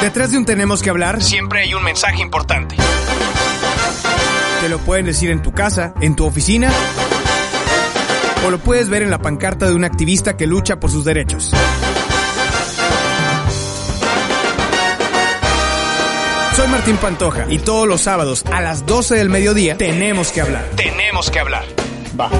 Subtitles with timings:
[0.00, 2.76] Detrás de un tenemos que hablar, siempre hay un mensaje importante.
[4.60, 6.70] Te lo pueden decir en tu casa, en tu oficina,
[8.46, 11.52] o lo puedes ver en la pancarta de un activista que lucha por sus derechos.
[16.54, 20.64] Soy Martín Pantoja y todos los sábados a las 12 del mediodía tenemos que hablar.
[20.76, 21.64] Tenemos que hablar.
[22.18, 22.30] Va.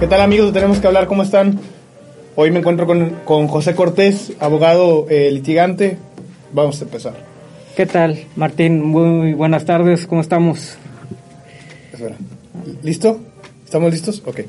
[0.00, 0.52] ¿Qué tal amigos?
[0.52, 1.60] Tenemos que hablar, ¿cómo están?
[2.38, 5.96] Hoy me encuentro con, José Cortés, abogado eh, litigante.
[6.52, 7.14] Vamos a empezar.
[7.74, 8.84] ¿Qué tal, Martín?
[8.84, 10.76] Muy buenas tardes, ¿cómo estamos?
[12.82, 13.20] ¿Listo?
[13.64, 14.22] ¿Estamos listos?
[14.26, 14.40] Ok.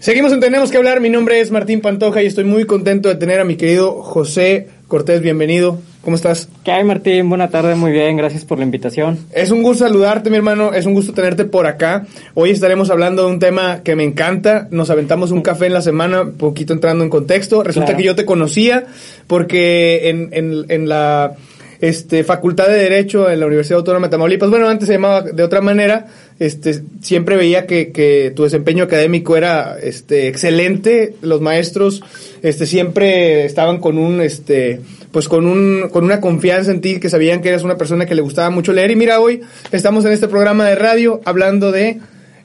[0.00, 1.00] Seguimos en Tenemos que hablar.
[1.00, 4.66] Mi nombre es Martín Pantoja y estoy muy contento de tener a mi querido José
[4.88, 5.20] Cortés.
[5.20, 5.78] Bienvenido.
[6.02, 6.48] ¿Cómo estás?
[6.64, 7.28] ¿Qué hay, Martín?
[7.28, 9.18] Buena tarde, muy bien, gracias por la invitación.
[9.32, 12.06] Es un gusto saludarte, mi hermano, es un gusto tenerte por acá.
[12.34, 14.68] Hoy estaremos hablando de un tema que me encanta.
[14.70, 17.64] Nos aventamos un café en la semana, poquito entrando en contexto.
[17.64, 18.86] Resulta que yo te conocía
[19.26, 21.34] porque en, en, en la
[21.80, 25.42] este, Facultad de Derecho en la Universidad Autónoma de Tamaulipas, bueno, antes se llamaba de
[25.42, 26.06] otra manera,
[26.38, 32.02] este, siempre veía que, que tu desempeño académico era este, excelente, los maestros
[32.42, 34.80] este, siempre estaban con un, este,
[35.12, 38.14] pues con, un, con una confianza en ti, que sabían que eras una persona que
[38.14, 38.90] le gustaba mucho leer.
[38.90, 39.40] Y mira, hoy
[39.72, 41.98] estamos en este programa de radio hablando de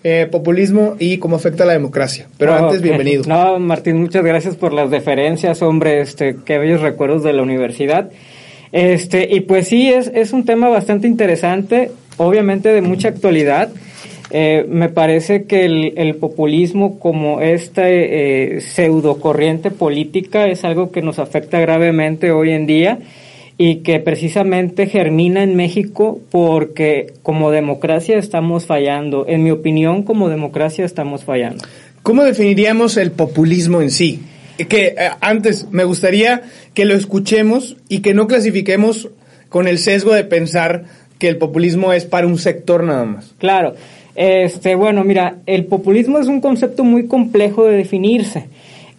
[0.03, 2.27] eh, populismo y cómo afecta a la democracia.
[2.37, 3.23] Pero antes, bienvenido.
[3.27, 8.09] No, Martín, muchas gracias por las deferencias, hombre, este, qué bellos recuerdos de la universidad.
[8.73, 13.69] Este, y pues sí, es, es un tema bastante interesante, obviamente de mucha actualidad.
[14.31, 21.03] Eh, me parece que el, populismo como esta eh, pseudo corriente política es algo que
[21.03, 22.97] nos afecta gravemente hoy en día
[23.59, 29.27] y que precisamente germina en México porque como democracia estamos fallando.
[29.27, 31.63] En mi opinión, como democracia estamos fallando.
[32.01, 34.19] ¿Cómo definiríamos el populismo en sí?
[34.57, 36.43] Que eh, antes me gustaría
[36.73, 39.09] que lo escuchemos y que no clasifiquemos
[39.49, 40.85] con el sesgo de pensar
[41.19, 43.33] que el populismo es para un sector nada más.
[43.37, 43.75] Claro.
[44.15, 48.45] Este, bueno, mira, el populismo es un concepto muy complejo de definirse,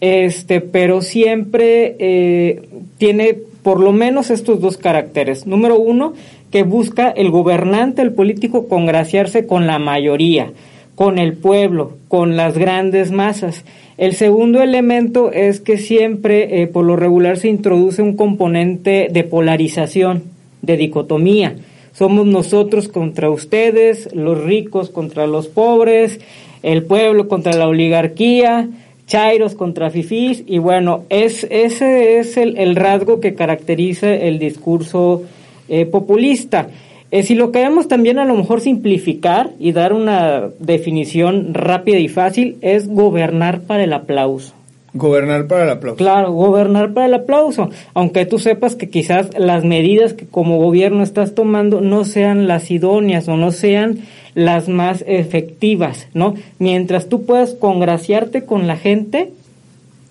[0.01, 2.63] este, pero siempre eh,
[2.97, 5.47] tiene por lo menos estos dos caracteres.
[5.47, 6.13] Número uno,
[6.51, 10.51] que busca el gobernante, el político, congraciarse con la mayoría,
[10.95, 13.65] con el pueblo, con las grandes masas.
[13.97, 19.23] El segundo elemento es que siempre, eh, por lo regular, se introduce un componente de
[19.23, 20.23] polarización,
[20.61, 21.55] de dicotomía
[21.95, 26.19] somos nosotros contra ustedes, los ricos contra los pobres,
[26.61, 28.67] el pueblo contra la oligarquía,
[29.07, 35.23] chairos contra fifís, y bueno, es, ese es el, rasgo que caracteriza el discurso
[35.69, 36.67] eh, populista.
[37.15, 42.09] Eh, si lo queremos también a lo mejor simplificar y dar una definición rápida y
[42.09, 44.53] fácil, es gobernar para el aplauso.
[44.93, 45.95] Gobernar para el aplauso.
[45.95, 47.69] Claro, gobernar para el aplauso.
[47.93, 52.69] Aunque tú sepas que quizás las medidas que como gobierno estás tomando no sean las
[52.69, 53.99] idóneas o no sean
[54.33, 56.35] las más efectivas, ¿no?
[56.59, 59.31] Mientras tú puedas congraciarte con la gente,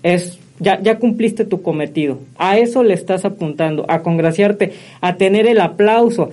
[0.02, 2.18] es ya, ya cumpliste tu cometido.
[2.36, 6.30] A eso le estás apuntando, a congraciarte, a tener el aplauso.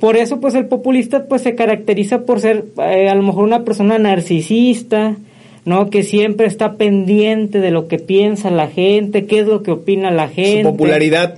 [0.00, 3.64] Por eso, pues el populista pues se caracteriza por ser eh, a lo mejor una
[3.64, 5.16] persona narcisista,
[5.64, 5.88] ¿no?
[5.90, 10.10] Que siempre está pendiente de lo que piensa la gente, qué es lo que opina
[10.10, 10.62] la gente.
[10.62, 11.36] Su popularidad.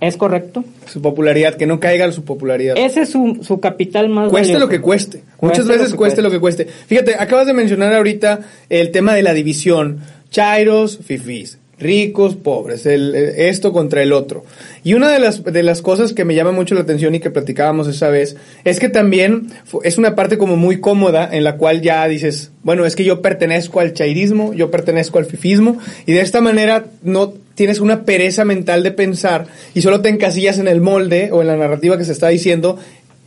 [0.00, 0.64] ¿Es correcto?
[0.86, 2.76] Su popularidad, que no caiga su popularidad.
[2.78, 5.22] Ese es su, su capital más Cueste lo que cueste.
[5.40, 6.66] Muchas veces cueste lo que cueste.
[6.66, 9.98] Fíjate, acabas de mencionar ahorita el tema de la división.
[10.30, 14.44] Chairos, fifís ricos, pobres, el, esto contra el otro.
[14.82, 17.30] Y una de las, de las cosas que me llama mucho la atención y que
[17.30, 19.52] platicábamos esa vez es que también
[19.84, 23.22] es una parte como muy cómoda en la cual ya dices, bueno, es que yo
[23.22, 28.44] pertenezco al chairismo, yo pertenezco al fifismo y de esta manera no tienes una pereza
[28.44, 32.04] mental de pensar y solo te encasillas en el molde o en la narrativa que
[32.04, 32.78] se está diciendo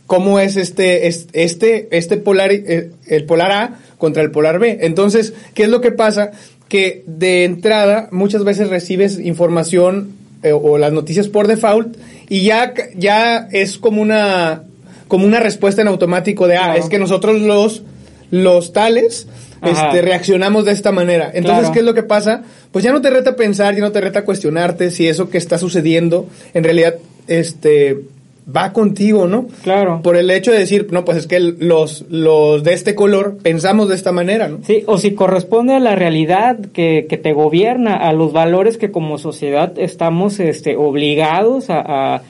[0.06, 4.78] cómo es este, este, este polar, eh, el polar A contra el polar B.
[4.82, 6.32] Entonces, ¿qué es lo que pasa?
[6.72, 11.98] Que de entrada muchas veces recibes información eh, o las noticias por default
[12.30, 14.62] y ya, ya es como una,
[15.06, 17.82] como una respuesta en automático de, ah, es que nosotros los,
[18.30, 19.28] los tales
[19.62, 21.30] este, reaccionamos de esta manera.
[21.34, 22.42] Entonces, ¿qué es lo que pasa?
[22.70, 25.58] Pues ya no te reta pensar, ya no te reta cuestionarte si eso que está
[25.58, 26.94] sucediendo en realidad
[27.26, 28.00] este
[28.44, 29.46] va contigo, ¿no?
[29.62, 30.00] Claro.
[30.02, 33.88] Por el hecho de decir, no, pues es que los, los de este color pensamos
[33.88, 34.58] de esta manera, ¿no?
[34.64, 38.90] Sí, o si corresponde a la realidad que, que te gobierna, a los valores que
[38.90, 42.22] como sociedad estamos este, obligados a, a,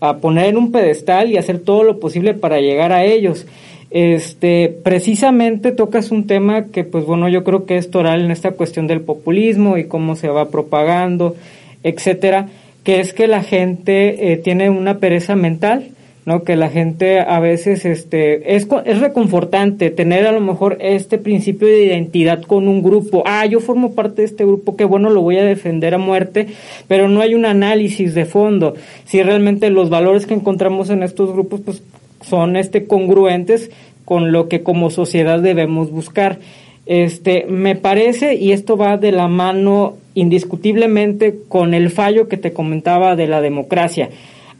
[0.00, 3.46] a poner en un pedestal y hacer todo lo posible para llegar a ellos.
[3.90, 8.52] Este, precisamente tocas un tema que, pues bueno, yo creo que es toral en esta
[8.52, 11.34] cuestión del populismo y cómo se va propagando,
[11.82, 12.48] etcétera,
[12.84, 15.90] que es que la gente eh, tiene una pereza mental,
[16.26, 16.42] ¿no?
[16.44, 21.66] Que la gente a veces, este, es, es reconfortante tener a lo mejor este principio
[21.66, 23.22] de identidad con un grupo.
[23.26, 26.48] Ah, yo formo parte de este grupo, qué bueno, lo voy a defender a muerte,
[26.88, 28.74] pero no hay un análisis de fondo.
[29.04, 31.82] Si realmente los valores que encontramos en estos grupos, pues
[32.22, 33.70] son este congruentes
[34.04, 36.38] con lo que como sociedad debemos buscar.
[36.86, 42.52] Este, me parece, y esto va de la mano indiscutiblemente con el fallo que te
[42.52, 44.10] comentaba de la democracia.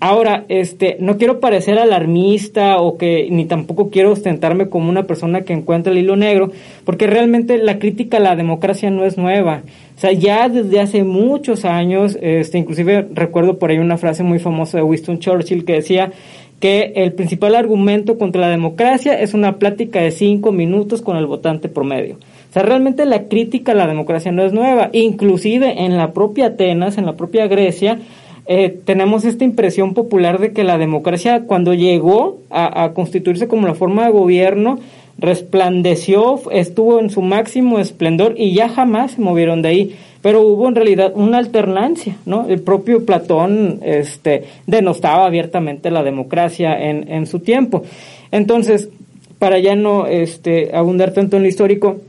[0.02, 5.42] Ahora, este, no quiero parecer alarmista o que ni tampoco quiero ostentarme como una persona
[5.42, 6.52] que encuentra el hilo negro,
[6.86, 9.62] porque realmente la crítica a la democracia no es nueva.
[9.98, 14.38] O sea, ya desde hace muchos años, este, inclusive recuerdo por ahí una frase muy
[14.38, 16.12] famosa de Winston Churchill que decía
[16.60, 21.26] que el principal argumento contra la democracia es una plática de cinco minutos con el
[21.26, 22.16] votante promedio.
[22.50, 24.90] O sea, realmente la crítica a la democracia no es nueva.
[24.92, 28.00] Inclusive en la propia Atenas, en la propia Grecia,
[28.46, 33.74] eh, tenemos esta impresión popular de que la democracia cuando llegó a, constituirse como la
[33.74, 34.80] forma de gobierno,
[35.16, 40.68] resplandeció, estuvo en su máximo esplendor y ya jamás se movieron de ahí pero hubo
[40.68, 42.46] en realidad una alternancia, ¿no?
[42.46, 47.84] El propio Platón este, denostaba abiertamente la democracia en, en su tiempo.
[48.30, 48.90] Entonces,
[49.38, 52.00] para ya no este, abundar tanto en lo histórico,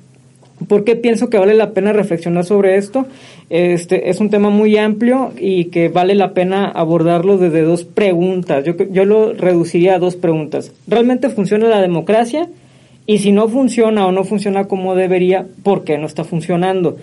[0.67, 3.05] ¿por qué pienso que vale la pena reflexionar sobre esto?
[3.49, 8.63] Este, es un tema muy amplio y que vale la pena abordarlo desde dos preguntas.
[8.65, 10.71] Yo, yo lo reduciría a dos preguntas.
[10.87, 12.47] ¿Realmente funciona la democracia?
[13.05, 16.97] Y si no funciona o no funciona como debería, ¿por qué no está funcionando?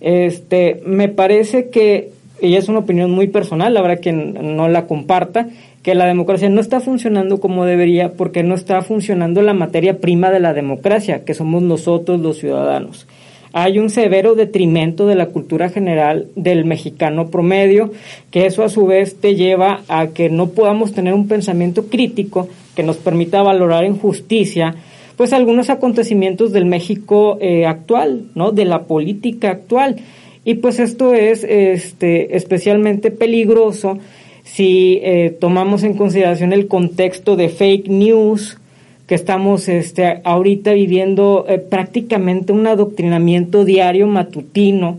[0.00, 2.10] Este, me parece que,
[2.40, 5.48] y es una opinión muy personal, habrá quien no la comparta,
[5.84, 10.30] que la democracia no está funcionando como debería porque no está funcionando la materia prima
[10.30, 13.06] de la democracia, que somos nosotros los ciudadanos.
[13.52, 17.92] Hay un severo detrimento de la cultura general del mexicano promedio,
[18.30, 22.48] que eso a su vez te lleva a que no podamos tener un pensamiento crítico
[22.74, 24.74] que nos permita valorar en justicia
[25.16, 28.52] pues algunos acontecimientos del México eh, actual, ¿no?
[28.52, 29.96] De la política actual.
[30.44, 33.98] Y pues esto es este, especialmente peligroso
[34.44, 38.58] si eh, tomamos en consideración el contexto de fake news
[39.06, 44.98] que estamos este, ahorita viviendo eh, prácticamente un adoctrinamiento diario matutino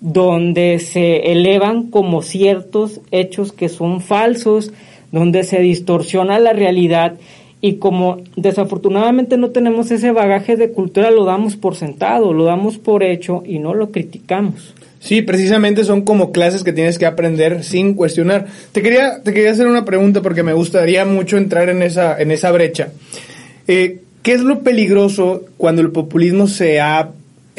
[0.00, 4.72] donde se elevan como ciertos hechos que son falsos,
[5.12, 7.14] donde se distorsiona la realidad
[7.60, 12.78] y como desafortunadamente no tenemos ese bagaje de cultura, lo damos por sentado, lo damos
[12.78, 14.74] por hecho y no lo criticamos.
[15.00, 18.46] Sí, precisamente son como clases que tienes que aprender sin cuestionar.
[18.72, 22.30] Te quería, te quería hacer una pregunta porque me gustaría mucho entrar en esa, en
[22.30, 22.88] esa brecha.
[23.66, 27.10] Eh, ¿Qué es lo peligroso cuando el populismo se ha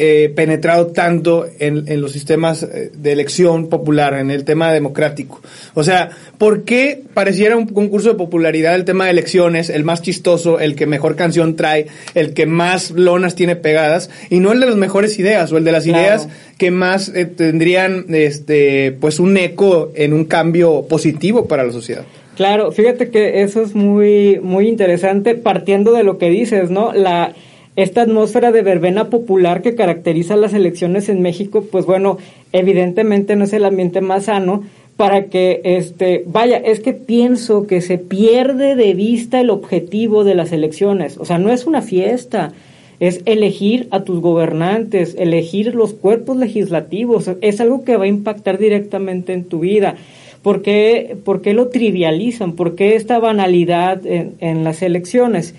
[0.02, 5.42] eh, penetrado tanto en, en, los sistemas eh, de elección popular, en el tema democrático.
[5.74, 10.02] O sea, ¿por qué pareciera un concurso de popularidad el tema de elecciones, el más
[10.02, 14.62] chistoso, el que mejor canción trae, el que más lonas tiene pegadas, y no el
[14.62, 19.20] de las mejores ideas o el de las ideas que más eh, tendrían este pues
[19.20, 22.06] un eco en un cambio positivo para la sociedad?
[22.38, 26.94] Claro, fíjate que eso es muy muy interesante partiendo de lo que dices, ¿no?
[26.94, 27.34] La
[27.76, 32.18] esta atmósfera de verbena popular que caracteriza las elecciones en México, pues bueno,
[32.52, 34.64] evidentemente no es el ambiente más sano
[34.98, 40.36] para que, este, vaya, es que pienso que se pierde de vista el objetivo de
[40.36, 41.18] las elecciones.
[41.18, 42.52] O sea, no es una fiesta,
[43.00, 48.58] es elegir a tus gobernantes, elegir los cuerpos legislativos, es algo que va a impactar
[48.58, 49.96] directamente en tu vida.
[50.42, 52.54] ¿Por qué, lo trivializan?
[52.54, 55.56] ¿Por qué esta banalidad en, en las elecciones?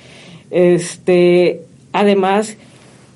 [0.51, 2.57] Este, Además,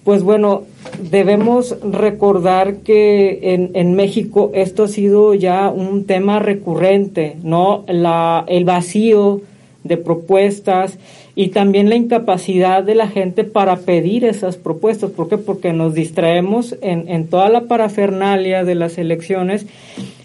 [0.04, 0.64] pues bueno,
[1.10, 7.84] debemos recordar que en, en, México esto ha sido ya un tema recurrente, ¿no?
[7.88, 9.40] La, el vacío
[9.82, 10.98] de propuestas
[11.34, 15.10] y también la incapacidad de la gente para pedir esas propuestas.
[15.10, 15.38] ¿Por qué?
[15.38, 19.66] Porque nos distraemos en, en toda la parafernalia de las elecciones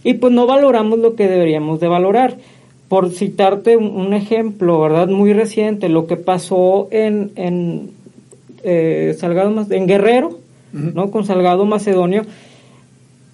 [0.03, 2.37] y pues no valoramos lo que deberíamos de valorar.
[2.87, 5.07] Por citarte un, ejemplo, ¿verdad?
[5.09, 7.91] Muy reciente, lo que pasó en, en
[8.63, 10.39] eh, Salgado en Guerrero,
[10.71, 11.11] ¿no?
[11.11, 12.23] Con Salgado Macedonio,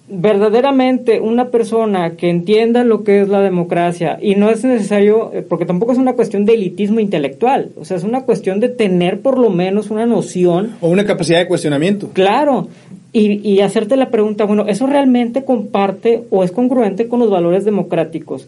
[0.08, 5.42] verdaderamente una persona que entienda lo que es la democracia y no es necesario, eh,
[5.42, 9.20] porque tampoco es una cuestión de elitismo intelectual, o sea, es una cuestión de tener
[9.20, 10.76] por lo menos una noción.
[10.80, 12.10] O una capacidad de cuestionamiento.
[12.12, 12.68] Claro,
[13.12, 17.64] y, y hacerte la pregunta, bueno, ¿eso realmente comparte o es congruente con los valores
[17.64, 18.46] democráticos?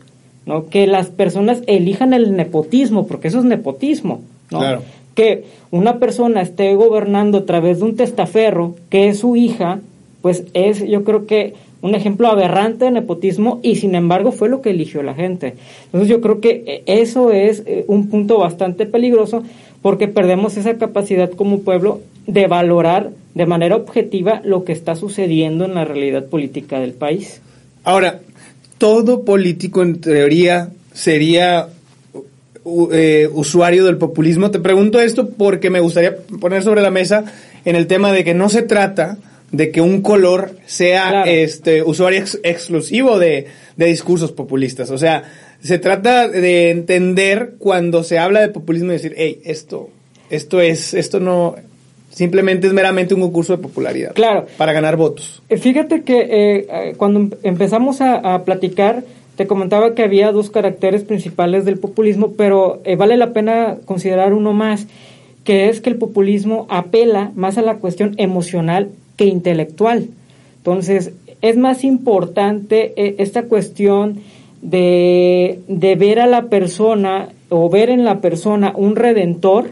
[0.48, 0.66] ¿no?
[0.68, 4.60] Que las personas elijan el nepotismo, porque eso es nepotismo, ¿no?
[4.60, 4.82] Claro.
[5.18, 9.80] Que una persona esté gobernando a través de un testaferro, que es su hija,
[10.22, 14.62] pues es yo creo que un ejemplo aberrante de nepotismo y sin embargo fue lo
[14.62, 15.54] que eligió la gente.
[15.86, 19.42] Entonces yo creo que eh, eso es eh, un punto bastante peligroso
[19.82, 25.64] porque perdemos esa capacidad como pueblo de valorar de manera objetiva lo que está sucediendo
[25.64, 27.40] en la realidad política del país.
[27.82, 28.20] Ahora,
[28.78, 31.70] todo político en teoría sería
[32.92, 34.50] eh, usuario del populismo.
[34.50, 37.24] Te pregunto esto porque me gustaría poner sobre la mesa
[37.64, 39.18] en el tema de que no se trata
[39.50, 43.46] de que un color sea este usuario exclusivo de,
[43.76, 44.90] discursos populistas.
[44.90, 45.24] O sea,
[45.62, 49.88] se trata de entender cuando se habla de populismo y decir, hey, esto,
[50.30, 51.56] esto es, esto no,
[52.10, 54.12] simplemente es meramente un concurso de popularidad.
[54.12, 54.46] Claro.
[54.56, 55.40] Para ganar votos.
[55.48, 59.04] Eh, fíjate que eh, eh, cuando empezamos a, platicar,
[59.38, 64.52] te comentaba que había dos caracteres principales del populismo, pero vale la pena considerar uno
[64.52, 64.88] más,
[65.44, 70.08] que es que el populismo apela más a la cuestión emocional que intelectual.
[70.56, 74.18] Entonces, es más importante eh, esta cuestión
[74.60, 79.70] de, ver a la persona o ver en la persona un redentor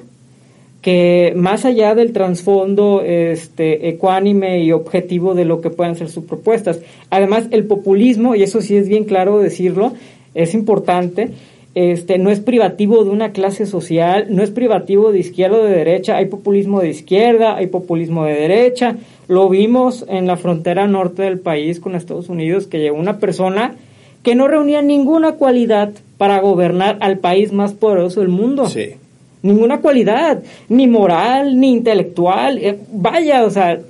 [0.86, 6.22] que más allá del trasfondo este, ecuánime y objetivo de lo que puedan ser sus
[6.22, 6.78] propuestas.
[7.10, 9.94] Además, el populismo, y eso sí es bien claro decirlo,
[10.34, 11.30] es importante,
[11.74, 15.74] este, no es privativo de una clase social, no es privativo de izquierda o de
[15.74, 18.94] derecha, hay populismo de izquierda, hay populismo de derecha,
[19.26, 23.74] lo vimos en la frontera norte del país con Estados Unidos, que llegó una persona
[24.22, 28.68] que no reunía ninguna cualidad para gobernar al país más poderoso del mundo.
[28.68, 28.94] Sí.
[29.46, 32.58] Ninguna cualidad, ni moral, ni intelectual.
[32.58, 33.80] Eh, vaya, o sea,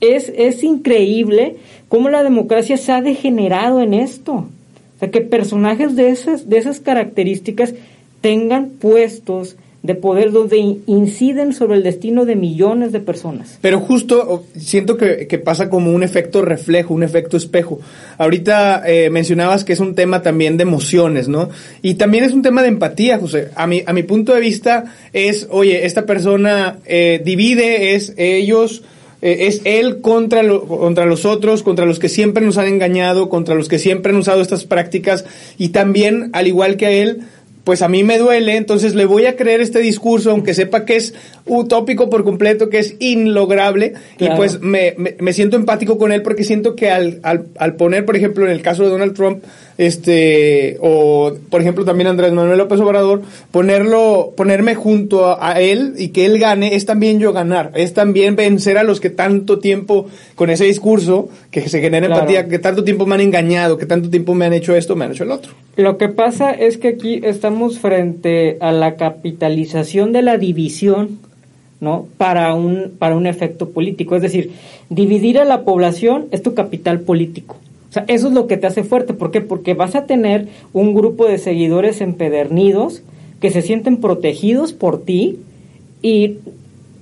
[0.00, 1.56] es, es increíble
[1.88, 4.32] cómo la democracia se ha degenerado en esto.
[4.32, 7.74] O sea, que personajes de esas, de esas características
[8.20, 13.58] tengan puestos de poder donde inciden sobre el destino de millones de personas.
[13.60, 17.80] Pero justo siento que, pasa como un efecto reflejo, un efecto espejo.
[18.16, 21.50] Ahorita eh, mencionabas que es un tema también de emociones, ¿no?
[21.82, 23.50] Y también es un tema de empatía, José.
[23.56, 28.82] A mi, a mi punto de vista es, oye, esta persona eh, divide, es ellos
[29.24, 33.54] eh, es él contra, contra los otros, contra los que siempre nos han engañado, contra
[33.54, 35.24] los que siempre han usado estas prácticas
[35.56, 37.22] y también, al igual que a él,
[37.64, 40.96] pues a mí me duele, entonces le voy a creer este discurso, aunque sepa que
[40.96, 41.14] es
[41.46, 46.44] utópico por completo, que es inlograble, y pues me, me, siento empático con él porque
[46.44, 49.42] siento que al, al, al, poner, por ejemplo, en el caso de Donald Trump,
[49.78, 56.08] este, o por ejemplo también Andrés Manuel López Obrador, ponerlo, ponerme junto a, él y
[56.08, 60.06] que él gane, es también yo ganar, es también vencer a los que tanto tiempo,
[60.34, 64.10] con ese discurso, que se genera empatía, que tanto tiempo me han engañado, que tanto
[64.10, 65.52] tiempo me han hecho esto, me han hecho el otro.
[65.76, 71.18] Lo que pasa es que aquí estamos frente a la capitalización de la división,
[71.80, 72.06] ¿no?
[72.16, 74.16] Para un, para un efecto político.
[74.16, 74.52] Es decir,
[74.88, 77.56] dividir a la población es tu capital político.
[77.90, 79.14] O sea, eso es lo que te hace fuerte.
[79.14, 79.40] ¿Por qué?
[79.40, 83.02] Porque vas a tener un grupo de seguidores empedernidos
[83.40, 85.38] que se sienten protegidos por ti
[86.02, 86.38] y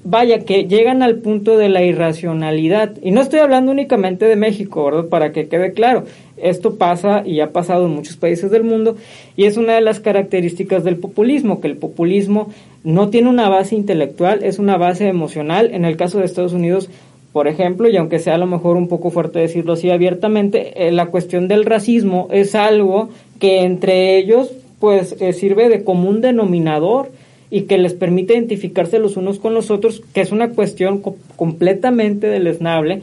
[0.05, 2.93] vaya que llegan al punto de la irracionalidad.
[3.03, 5.07] Y no estoy hablando únicamente de México, ¿verdad?
[5.07, 6.05] Para que quede claro.
[6.37, 8.97] Esto pasa y ha pasado en muchos países del mundo
[9.37, 12.49] y es una de las características del populismo, que el populismo
[12.83, 15.71] no tiene una base intelectual, es una base emocional.
[15.73, 16.91] En el caso de Estados Unidos,
[17.33, 20.91] por ejemplo, y aunque sea a lo mejor un poco fuerte decirlo así abiertamente, eh,
[20.91, 27.13] la cuestión del racismo es algo que entre ellos pues eh, sirve de común denominador
[27.53, 31.03] y que les permite identificarse los unos con los otros, que es una cuestión
[31.37, 33.03] completamente deleznable,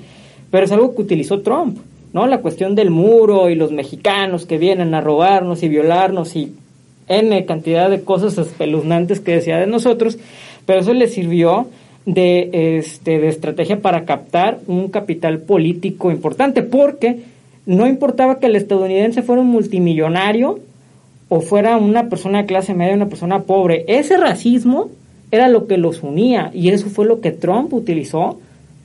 [0.49, 1.77] pero es algo que utilizó Trump,
[2.13, 2.25] ¿no?
[2.25, 6.51] La cuestión del muro y los mexicanos que vienen a robarnos y violarnos y
[7.07, 10.17] N cantidad de cosas espeluznantes que decía de nosotros,
[10.65, 11.67] pero eso le sirvió
[12.07, 17.19] de, este, de estrategia para captar un capital político importante, porque
[17.67, 20.59] no importaba que el estadounidense fuera un multimillonario,
[21.29, 23.85] o fuera una persona de clase media, una persona pobre.
[23.87, 24.89] Ese racismo
[25.31, 28.39] era lo que los unía y eso fue lo que Trump utilizó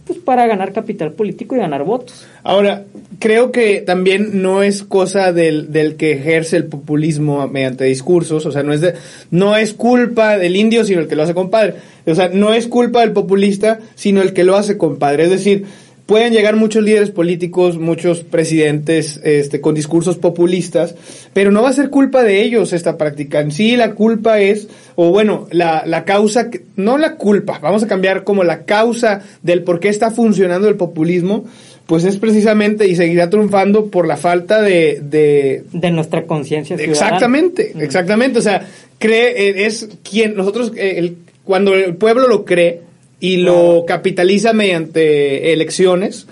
[0.07, 2.27] pues para ganar capital político y ganar votos.
[2.43, 2.85] Ahora,
[3.19, 8.53] creo que también no es cosa del, del que ejerce el populismo mediante discursos, o
[8.53, 8.95] sea, no es, de,
[9.31, 11.77] no es culpa del indio, sino el que lo hace compadre.
[12.07, 15.25] O sea, no es culpa del populista, sino el que lo hace compadre.
[15.25, 15.65] Es decir,
[16.07, 20.95] pueden llegar muchos líderes políticos, muchos presidentes este, con discursos populistas,
[21.33, 23.41] pero no va a ser culpa de ellos esta práctica.
[23.41, 27.87] En sí, la culpa es, o bueno, la, la causa, no la culpa, vamos a
[27.87, 31.47] cambiar como la causa del por qué está funcionando el populismo,
[31.87, 35.01] pues es precisamente y seguirá triunfando por la falta de...
[35.03, 38.39] De, de nuestra conciencia Exactamente, exactamente.
[38.39, 38.67] O sea,
[38.99, 42.81] cree, eh, es quien, nosotros, eh, el, cuando el pueblo lo cree,
[43.21, 46.27] y lo capitaliza mediante elecciones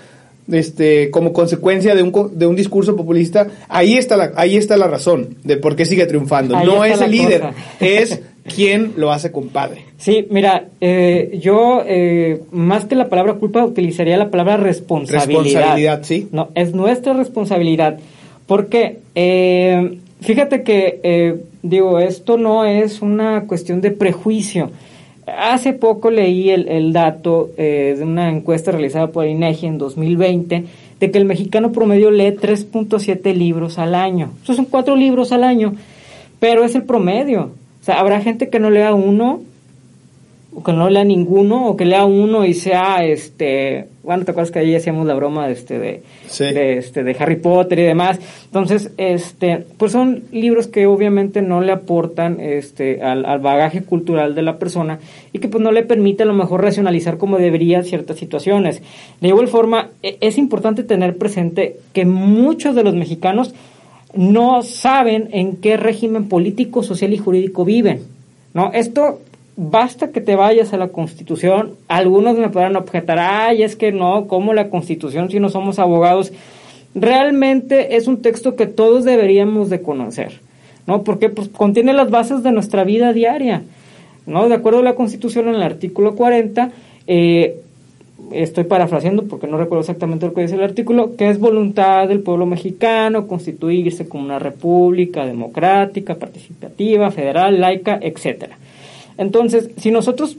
[0.51, 4.87] este como consecuencia de un, de un discurso populista ahí está la ahí está la
[4.87, 6.59] razón de por qué sigue triunfando.
[6.63, 7.45] No es el líder
[7.79, 9.85] es quien lo hace compadre.
[9.97, 15.43] Sí mira eh, yo eh, más que la palabra culpa utilizaría la palabra responsabilidad.
[15.43, 16.27] Responsabilidad sí.
[16.31, 17.99] No es nuestra responsabilidad
[18.45, 24.71] porque eh, fíjate que digo esto no es una cuestión de prejuicio
[25.25, 30.65] Hace poco leí el, dato eh, de una encuesta realizada por INEGI en 2020
[30.99, 34.31] de que el mexicano promedio lee 3.7 libros al año.
[34.43, 35.75] Eso son cuatro libros al año,
[36.39, 37.51] pero es el promedio.
[37.81, 39.41] O sea, habrá gente que no lea uno
[40.55, 44.51] o que no lea ninguno, o que lea uno y sea, este, bueno, te acuerdas
[44.51, 46.03] que ahí hacíamos la broma de, este, de,
[46.77, 48.19] este, de Harry Potter y demás.
[48.45, 54.35] Entonces, este, pues son libros que obviamente no le aportan, este, al, al bagaje cultural
[54.35, 54.99] de la persona
[55.31, 58.81] y que pues no le permite a lo mejor racionalizar como debería ciertas situaciones.
[59.21, 63.53] De igual forma, e, es importante tener presente que muchos de los mexicanos
[64.13, 68.01] no saben en qué régimen político, social y jurídico viven.
[68.53, 68.71] ¿no?
[68.73, 69.19] Esto
[69.55, 71.73] basta que te vayas a la Constitución.
[71.87, 76.31] Algunos me podrán objetar, ay, es que no, ¿cómo la Constitución si no somos abogados?
[76.95, 80.39] Realmente es un texto que todos deberíamos de conocer,
[80.87, 81.03] ¿no?
[81.03, 83.63] Porque pues, contiene las bases de nuestra vida diaria,
[84.25, 84.47] ¿no?
[84.47, 86.71] De acuerdo a la Constitución, en el artículo 40,
[87.07, 87.57] eh,
[88.31, 92.21] estoy parafraseando porque no recuerdo exactamente lo que dice el artículo, que es voluntad del
[92.21, 98.57] pueblo mexicano constituirse como una república democrática, participativa, federal, laica, etcétera.
[99.17, 100.37] Entonces, si nosotros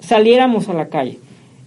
[0.00, 1.18] saliéramos a la calle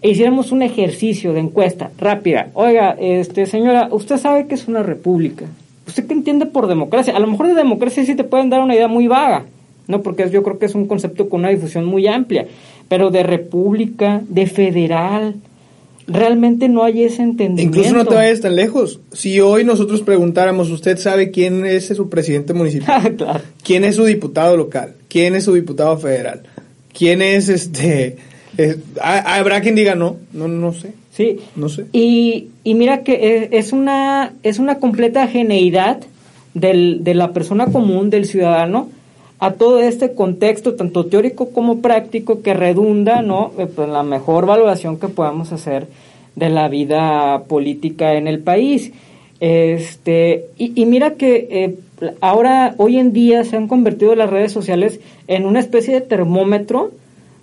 [0.02, 4.84] e hiciéramos un ejercicio de encuesta rápida, oiga, este señora, usted sabe que es una
[4.84, 5.46] república.
[5.88, 7.16] ¿Usted qué entiende por democracia?
[7.16, 9.46] A lo mejor de democracia sí te pueden dar una idea muy vaga,
[9.88, 10.02] ¿no?
[10.02, 12.48] Porque yo creo que es un concepto con una difusión muy amplia.
[12.88, 15.36] Pero de república, de federal,
[16.08, 17.80] realmente no hay ese entendimiento.
[17.80, 19.00] Incluso no te vayas tan lejos.
[19.12, 23.16] Si hoy nosotros preguntáramos, ¿usted sabe quién es su presidente municipal?
[23.18, 23.42] claro.
[23.64, 24.96] ¿Quién es su diputado local?
[25.16, 26.42] ¿Quién es su diputado federal?
[26.92, 28.18] ¿Quién es este?
[29.02, 30.18] ¿Habrá quien diga no?
[30.34, 30.92] No, no sé.
[31.14, 31.40] Sí.
[31.56, 31.86] No sé.
[31.94, 36.02] Y, y mira que es una, es una completa geneidad
[36.54, 38.90] del, de la persona común, del ciudadano,
[39.40, 43.54] a todo este contexto, tanto teórico como práctico, que redunda ¿no?
[43.58, 45.88] en eh, pues, la mejor valoración que podamos hacer
[46.36, 48.92] de la vida política en el país.
[49.40, 51.76] Este, y, mira que eh,
[52.22, 56.92] ahora, hoy en día, se han convertido las redes sociales en una especie de termómetro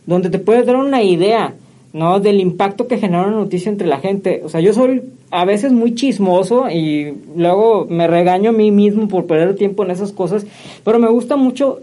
[0.06, 1.54] donde te puedes dar una idea,
[1.92, 2.20] ¿no?
[2.20, 4.42] Del impacto que genera una noticia entre la gente.
[4.44, 9.08] O sea, yo soy a veces muy chismoso y luego me regaño a mí mismo
[9.08, 10.46] por perder tiempo en esas cosas,
[10.84, 11.80] pero me gusta mucho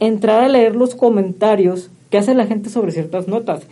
[0.00, 3.62] entrar a leer los comentarios que hace la gente sobre ciertas notas.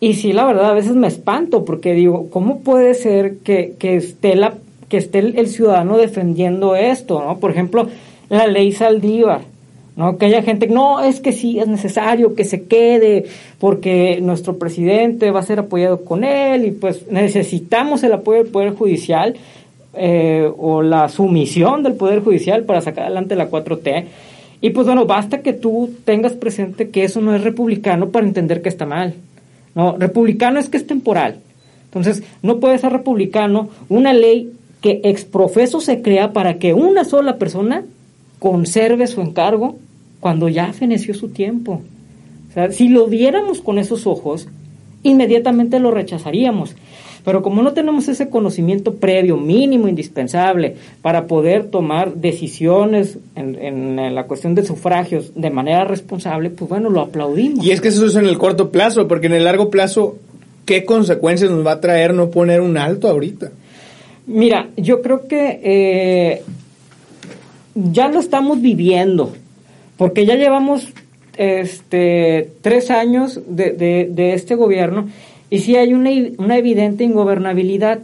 [0.00, 3.96] Y sí, la verdad, a veces me espanto porque digo, ¿cómo puede ser que, que
[3.96, 4.54] esté, la,
[4.92, 7.24] que esté el, ciudadano defendiendo esto?
[7.24, 7.38] ¿no?
[7.38, 7.88] Por ejemplo,
[8.28, 9.40] la ley Saldívar.
[9.96, 10.18] ¿no?
[10.18, 13.24] Que haya gente, no, es que sí, es necesario que se quede
[13.58, 18.52] porque nuestro presidente va a ser apoyado con él y pues necesitamos el apoyo del
[18.52, 19.34] Poder Judicial
[19.94, 24.04] eh, o la sumisión del Poder Judicial para sacar adelante la 4T.
[24.60, 28.60] Y pues bueno, basta que tú tengas presente que eso no es republicano para entender
[28.60, 29.14] que está mal.
[29.74, 31.38] No, republicano es que es temporal.
[31.86, 37.38] Entonces, no puede ser republicano una ley que exprofeso se crea para que una sola
[37.38, 37.84] persona
[38.38, 39.78] conserve su encargo
[40.20, 41.80] cuando ya feneció su tiempo.
[42.50, 44.48] O sea, si lo viéramos con esos ojos,
[45.04, 46.74] inmediatamente lo rechazaríamos.
[47.24, 54.24] Pero como no tenemos ese conocimiento previo, mínimo, indispensable, para poder tomar decisiones en, la
[54.24, 57.64] cuestión de sufragios de manera responsable, pues bueno, lo aplaudimos.
[57.64, 60.16] Y es que eso es en el corto plazo, porque en el largo plazo,
[60.66, 63.52] ¿qué consecuencias nos va a traer no poner un alto ahorita?
[64.26, 66.42] Mira, yo creo que eh,
[67.74, 69.32] ya lo estamos viviendo,
[69.96, 70.92] porque ya llevamos
[71.36, 73.72] este tres años de,
[74.10, 75.08] de, este gobierno
[75.48, 78.00] y sí hay una, una evidente ingobernabilidad.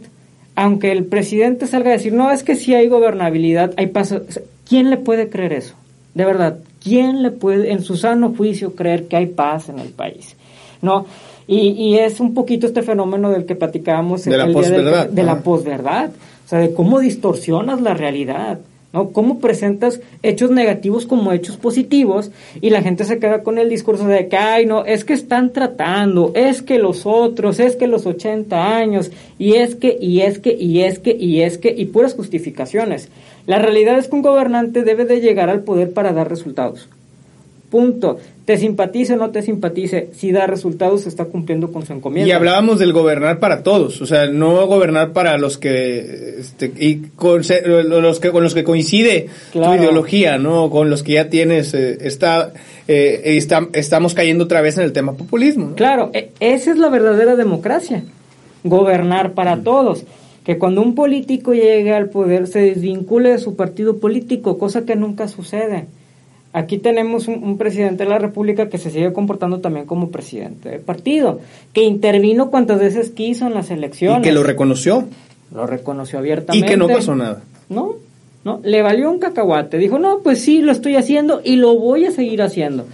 [0.55, 4.23] Aunque el presidente salga a decir, no, es que sí hay gobernabilidad, hay paso.
[4.67, 5.75] ¿Quién le puede creer eso?
[6.13, 9.89] De verdad, ¿quién le puede, en su sano juicio, creer que hay paz en el
[9.89, 10.35] país?
[10.81, 11.05] ¿No?
[11.51, 15.09] Y, y es un poquito este fenómeno del que platicábamos de la posverdad.
[15.09, 16.11] De, la posverdad.
[16.45, 18.59] O sea, de cómo distorsionas la realidad.
[18.93, 19.09] ¿no?
[19.09, 22.29] ¿Cómo presentas hechos negativos como hechos positivos?
[22.61, 25.51] Y la gente se queda con el discurso de que, ay, no, es que están
[25.51, 29.09] tratando, es que los otros, es que los 80 años,
[29.39, 33.09] y es que, y es que, y es que, y es que, y puras justificaciones.
[33.47, 36.89] La realidad es que un gobernante debe de llegar al poder para dar resultados.
[37.69, 38.17] Punto.
[38.45, 42.27] Te simpatice o no te simpatice, si da resultados, está cumpliendo con su encomienda.
[42.27, 46.95] Y hablábamos del gobernar para todos, o sea, no gobernar para los que, este, y
[47.15, 51.75] con, los que con los que coincide tu ideología, no, con los que ya tienes,
[51.75, 52.51] eh, está,
[52.87, 55.75] eh, está, estamos cayendo otra vez en el tema populismo.
[55.75, 58.03] Claro, e, esa es la verdadera democracia,
[58.63, 60.05] gobernar para todos
[60.43, 64.95] que cuando un político llega al poder se desvincule de su partido político, cosa que
[64.95, 65.85] nunca sucede.
[66.51, 70.81] Aquí tenemos un, presidente de la República que se sigue comportando también como presidente del
[70.81, 71.39] partido,
[71.73, 74.19] que intervino cuantas veces quiso en las elecciones.
[74.19, 75.07] Y que lo reconoció.
[75.53, 76.65] Lo reconoció abiertamente.
[76.65, 77.43] Y que no pasó nada.
[77.69, 77.95] No,
[78.43, 79.77] no, le valió un cacahuate.
[79.77, 82.87] Dijo, no, pues sí, lo estoy haciendo y lo voy a seguir haciendo.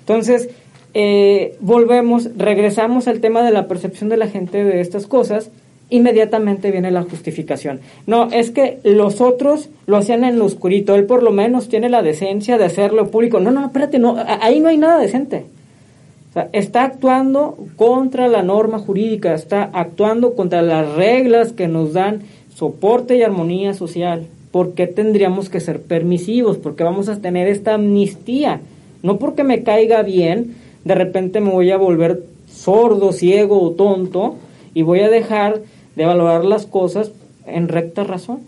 [0.00, 0.50] Entonces,
[0.92, 5.50] eh, volvemos, regresamos al tema de la percepción de la gente de estas cosas
[5.90, 7.80] inmediatamente viene la justificación.
[8.06, 11.88] No, es que los otros lo hacían en lo oscurito, él por lo menos tiene
[11.88, 13.40] la decencia de hacerlo público.
[13.40, 15.44] No, no, espérate, no, ahí no hay nada decente.
[16.52, 22.22] Está actuando contra la norma jurídica, está actuando contra las reglas que nos dan
[22.54, 24.26] soporte y armonía social.
[24.52, 26.56] ¿Por qué tendríamos que ser permisivos?
[26.56, 28.60] Porque vamos a tener esta amnistía.
[29.02, 34.36] No porque me caiga bien, de repente me voy a volver sordo, ciego o tonto
[34.74, 35.62] y voy a dejar
[35.96, 37.10] de valorar las cosas
[37.46, 38.40] en recta razón.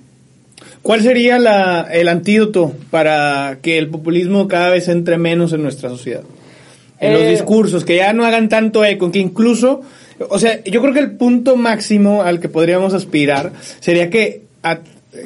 [0.83, 5.89] ¿Cuál sería la, el antídoto para que el populismo cada vez entre menos en nuestra
[5.89, 6.23] sociedad?
[7.01, 9.83] En los eh, discursos, que ya no hagan tanto eco, que incluso,
[10.29, 14.43] o sea, yo creo que el punto máximo al que podríamos aspirar sería que,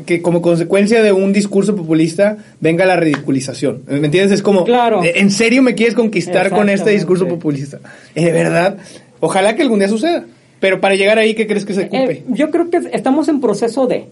[0.06, 3.82] que como consecuencia de un discurso populista venga la ridiculización.
[3.86, 4.32] ¿Me entiendes?
[4.32, 5.02] Es como, claro.
[5.04, 7.80] ¿en serio me quieres conquistar con este discurso populista?
[8.14, 8.78] De verdad,
[9.20, 10.24] ojalá que algún día suceda.
[10.60, 12.22] Pero para llegar ahí, ¿qué crees que se eh, ocupe?
[12.28, 14.06] yo creo que estamos en proceso de,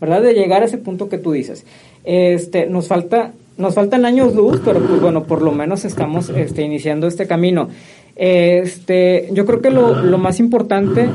[0.00, 0.22] ¿verdad?
[0.22, 1.64] De llegar a ese punto que tú dices.
[2.04, 6.62] Este, nos falta, nos faltan años luz, pero pues bueno, por lo menos estamos este,
[6.62, 7.68] iniciando este camino.
[8.14, 11.08] Este, yo creo que lo, lo más importante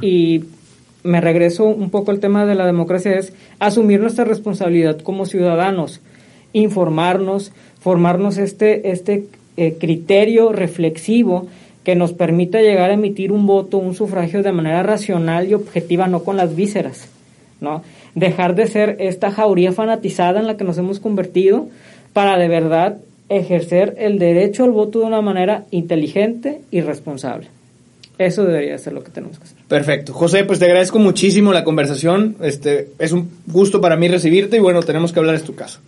[0.00, 0.44] y
[1.02, 6.00] me regreso un poco al tema de la democracia es asumir nuestra responsabilidad como ciudadanos,
[6.52, 11.46] informarnos, formarnos este, este eh, criterio reflexivo
[11.86, 16.08] que nos permita llegar a emitir un voto, un sufragio de manera racional y objetiva,
[16.08, 17.06] no con las vísceras,
[17.60, 17.84] ¿no?
[18.16, 21.68] Dejar de ser esta jauría fanatizada en la que nos hemos convertido
[22.12, 22.96] para de verdad
[23.28, 27.46] ejercer el derecho al voto de una manera inteligente y responsable.
[28.18, 29.58] Eso debería ser lo que tenemos que hacer.
[29.68, 30.12] Perfecto.
[30.12, 32.34] José, pues te agradezco muchísimo la conversación.
[32.42, 35.78] Este, es un gusto para mí recibirte y bueno, tenemos que hablar de tu caso.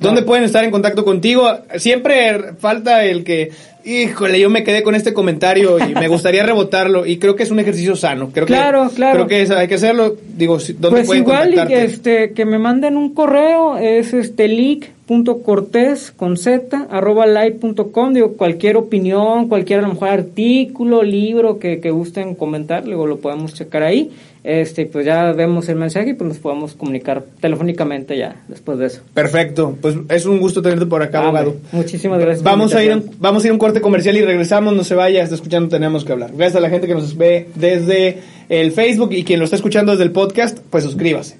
[0.00, 1.46] ¿Dónde pueden estar en contacto contigo?
[1.76, 3.52] Siempre falta el que,
[3.84, 7.50] híjole, yo me quedé con este comentario y me gustaría rebotarlo y creo que es
[7.50, 8.30] un ejercicio sano.
[8.32, 9.26] Creo claro, que, claro.
[9.26, 10.16] Creo que hay que hacerlo.
[10.36, 16.36] Digo, ¿dónde pues igual que, este, que me manden un correo, es este leak.cortés con
[16.36, 22.34] z arroba live.com, digo, cualquier opinión, cualquier a lo mejor artículo, libro que, que gusten
[22.34, 24.10] comentar, luego lo podemos checar ahí
[24.42, 28.86] este pues ya vemos el mensaje y pues nos podemos comunicar telefónicamente ya después de
[28.86, 29.02] eso.
[29.14, 31.56] Perfecto, pues es un gusto tenerte por acá, abogado.
[31.72, 32.42] Muchísimas gracias.
[32.42, 35.22] Vamos a ir vamos a ir a un corte comercial y regresamos, no se vaya,
[35.22, 36.30] está escuchando, tenemos que hablar.
[36.34, 39.92] Gracias a la gente que nos ve desde el Facebook y quien lo está escuchando
[39.92, 41.36] desde el podcast, pues suscríbase.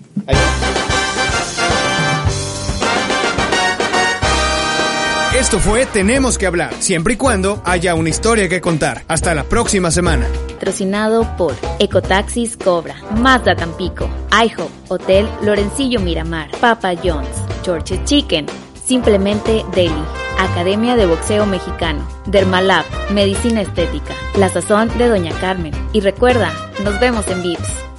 [5.40, 9.04] Esto fue Tenemos que hablar, siempre y cuando haya una historia que contar.
[9.08, 10.26] Hasta la próxima semana.
[10.48, 17.30] Patrocinado por Ecotaxis Cobra, Mazda Tampico, IHOP, Hotel Lorencillo Miramar, Papa John's,
[17.64, 18.44] George's Chicken,
[18.84, 20.04] Simplemente Deli,
[20.38, 25.72] Academia de Boxeo Mexicano, Dermalab, Medicina Estética, La Sazón de Doña Carmen.
[25.94, 26.52] Y recuerda,
[26.84, 27.89] nos vemos en VIPS.